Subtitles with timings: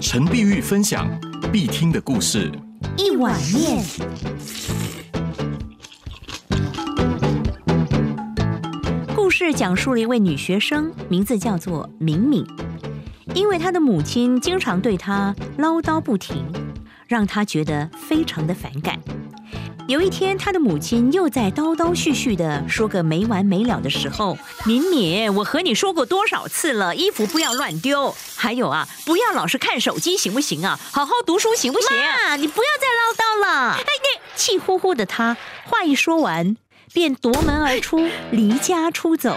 [0.00, 1.06] 陈碧玉分享
[1.52, 2.50] 必听的故事。
[2.96, 3.84] 一碗面。
[9.14, 12.46] 故事讲述了一位女学生，名字叫做敏敏。
[13.34, 16.46] 因为她的母亲经常对她唠叨不停，
[17.06, 18.98] 让她觉得非常的反感。
[19.90, 30.78] 有一天，他的母亲又在叨叨絮絮的说个没完没了的时候，敏敏，我和你说过多少次了，衣服不要乱丢，还有啊，不要老是看手机，行不行啊？
[30.92, 31.88] 好好读书，行不行？
[31.96, 33.72] 妈，你不要再唠叨了。
[33.72, 36.56] 哎，你气呼呼的他，话一说完，
[36.94, 39.36] 便夺门而出，离家出走。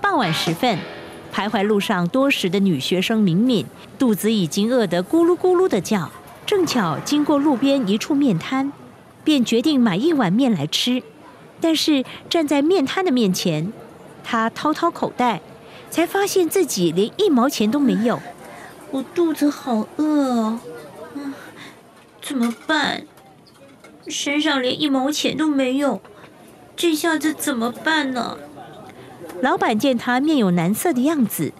[0.00, 0.78] 傍晚时分，
[1.38, 3.64] 徘徊路上多时的女学生敏敏，
[3.96, 6.10] 肚子已经饿得咕噜咕噜的叫。
[6.44, 8.72] 正巧经过路边一处面摊，
[9.22, 11.00] 便决定买一碗面来吃。
[11.60, 13.72] 但是站在面摊的面前，
[14.24, 15.40] 她掏掏口袋，
[15.88, 18.20] 才发现自己连一毛钱都没有。
[18.90, 20.58] 我肚子好饿哦，
[21.14, 21.32] 嗯，
[22.20, 23.04] 怎么办？
[24.08, 26.00] 身上连一毛钱都没有，
[26.74, 28.38] 这下子怎么办呢？
[29.40, 31.52] 老板见她面有难色的样子，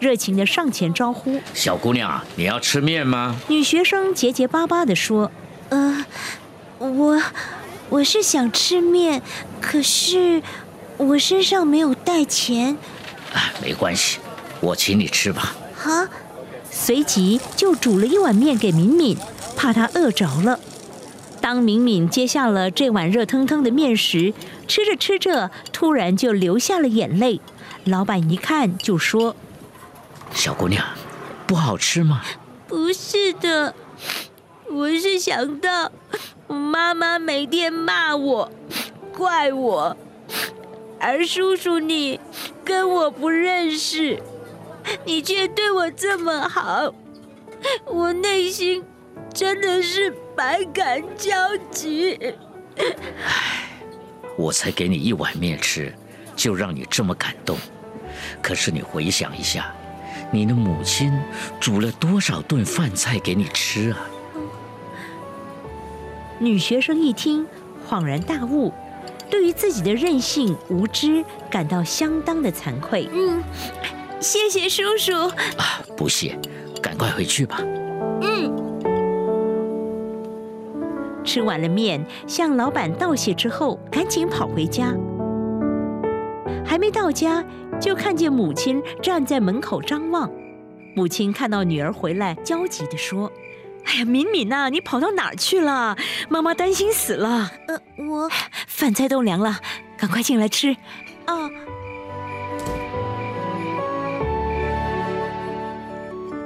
[0.00, 1.40] 热情地上前招呼。
[1.54, 3.36] 小姑娘，你要吃面吗？
[3.48, 5.30] 女学生结结巴巴地说
[5.68, 6.04] 呃，
[6.78, 7.22] 我
[7.90, 9.22] 我是想吃面，
[9.60, 10.42] 可是
[10.96, 12.76] 我身上没有带钱
[13.34, 14.18] 哎，没关系，
[14.60, 15.54] 我请你吃吧。
[15.76, 16.08] 哈。
[16.70, 19.16] ：“随即就煮了一碗面给敏敏，
[19.56, 20.60] 怕她饿着了。”
[21.48, 24.34] 当敏敏接下了这碗热腾腾的面时，
[24.66, 27.40] 吃着吃着，突然就流下了眼泪。
[27.84, 29.34] 老板一看就说
[30.30, 30.84] 小姑娘，
[31.46, 32.20] 不好吃吗？
[32.66, 33.74] 不是的，
[34.70, 35.90] 我是想到
[36.48, 38.52] 妈妈每天骂我、
[39.16, 39.96] 怪我，
[41.00, 42.20] 而叔叔你
[42.62, 44.22] 跟我不认识，
[45.06, 46.92] 你却对我这么好，
[47.86, 48.84] 我内心
[49.32, 51.34] 真的是百感交
[51.68, 52.16] 集。
[54.36, 55.92] 我才给你一碗面吃，
[56.36, 57.58] 就让你这么感动。
[58.40, 59.74] 可是你回想一下，
[60.30, 61.12] 你的母亲
[61.58, 63.98] 煮了多少顿饭菜给你吃啊？
[66.38, 67.44] 女学生一听，
[67.90, 68.72] 恍然大悟，
[69.28, 73.08] 对于自己的任性无知感到相当的惭愧。
[73.12, 73.42] 嗯，
[74.20, 75.12] 谢谢叔叔。
[75.56, 76.38] 啊，不谢，
[76.80, 77.60] 赶快回去吧。
[78.20, 78.27] 嗯，
[81.38, 84.92] 吃完了面，向老板道谢之后，赶紧跑回家。
[86.66, 87.44] 还没到家，
[87.80, 90.28] 就看见母亲站在门口张望。
[90.96, 93.30] 母亲看到女儿回来，焦急地说
[93.86, 95.96] ：“哎呀，敏敏呐、你跑到哪儿去了？
[96.28, 97.52] 妈妈担心死了。
[97.68, 98.28] 呃，我
[98.66, 99.60] 饭菜都凉了，
[99.96, 100.76] 赶快进来吃。”
[101.26, 101.48] 啊，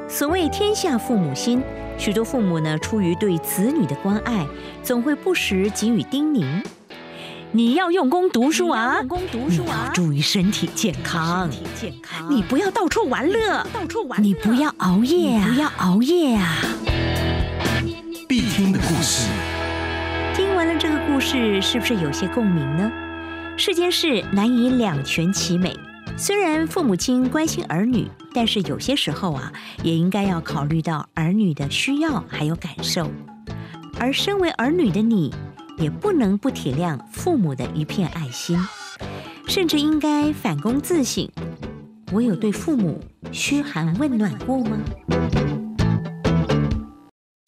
[0.06, 1.62] 所谓天下父母心，
[2.02, 4.44] 许多父母呢，出于对子女的关爱，
[4.82, 6.44] 总会不时给予叮咛。
[7.52, 16.56] 你要用功读书啊，用功读书啊你要注意身体健康，身体健康你不要到处玩乐，到处玩乐你不要熬夜不要熬夜啊。
[18.28, 19.28] 必听的故事。
[20.34, 22.90] 听完了这个故事，是不是有些共鸣呢？
[23.56, 25.72] 世间事难以两全其美。
[26.16, 29.52] 虽然父母亲关心儿女，但是有些时候啊，
[29.82, 33.10] 也应该要考虑到儿女的需要还有感受。
[33.98, 35.34] 而身为儿女的你，
[35.78, 38.58] 也不能不体谅父母的一片爱心，
[39.48, 41.28] 甚至应该反躬自省：
[42.12, 43.02] 我有对父母
[43.32, 44.78] 嘘寒问暖过吗？